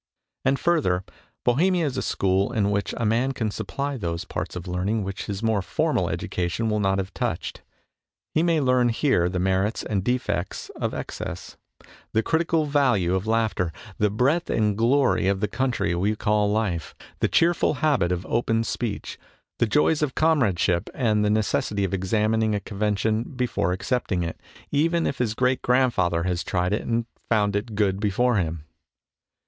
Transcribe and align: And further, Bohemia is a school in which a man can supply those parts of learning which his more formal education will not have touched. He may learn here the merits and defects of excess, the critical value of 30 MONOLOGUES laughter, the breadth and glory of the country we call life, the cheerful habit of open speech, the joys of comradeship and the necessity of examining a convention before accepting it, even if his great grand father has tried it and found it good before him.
And 0.43 0.59
further, 0.59 1.03
Bohemia 1.45 1.85
is 1.85 1.95
a 1.95 2.01
school 2.01 2.51
in 2.51 2.71
which 2.71 2.91
a 2.97 3.05
man 3.05 3.33
can 3.33 3.51
supply 3.51 3.97
those 3.97 4.25
parts 4.25 4.55
of 4.55 4.67
learning 4.67 5.03
which 5.03 5.27
his 5.27 5.43
more 5.43 5.61
formal 5.61 6.09
education 6.09 6.71
will 6.71 6.79
not 6.79 6.97
have 6.97 7.13
touched. 7.13 7.61
He 8.33 8.41
may 8.41 8.59
learn 8.61 8.89
here 8.89 9.29
the 9.29 9.37
merits 9.37 9.83
and 9.83 10.03
defects 10.03 10.69
of 10.75 10.95
excess, 10.95 11.55
the 12.13 12.23
critical 12.23 12.65
value 12.65 13.13
of 13.13 13.25
30 13.25 13.27
MONOLOGUES 13.27 13.27
laughter, 13.27 13.71
the 13.99 14.09
breadth 14.09 14.49
and 14.49 14.75
glory 14.75 15.27
of 15.27 15.39
the 15.39 15.47
country 15.47 15.93
we 15.93 16.15
call 16.15 16.51
life, 16.51 16.95
the 17.19 17.27
cheerful 17.27 17.75
habit 17.75 18.11
of 18.11 18.25
open 18.25 18.63
speech, 18.63 19.19
the 19.59 19.67
joys 19.67 20.01
of 20.01 20.15
comradeship 20.15 20.89
and 20.95 21.23
the 21.23 21.29
necessity 21.29 21.83
of 21.83 21.93
examining 21.93 22.55
a 22.55 22.59
convention 22.59 23.21
before 23.21 23.71
accepting 23.71 24.23
it, 24.23 24.41
even 24.71 25.05
if 25.05 25.19
his 25.19 25.35
great 25.35 25.61
grand 25.61 25.93
father 25.93 26.23
has 26.23 26.43
tried 26.43 26.73
it 26.73 26.81
and 26.81 27.05
found 27.29 27.55
it 27.55 27.75
good 27.75 27.99
before 27.99 28.37
him. 28.37 28.63